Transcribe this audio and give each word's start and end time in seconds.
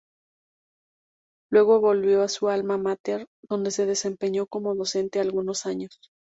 Luego 1.51 1.79
volvió 1.79 2.23
a 2.23 2.27
su 2.27 2.49
alma 2.49 2.79
mater 2.79 3.27
donde 3.47 3.69
se 3.69 3.85
desempeñó 3.85 4.47
como 4.47 4.73
docente 4.73 5.19
algunos 5.19 5.67
años. 5.67 5.99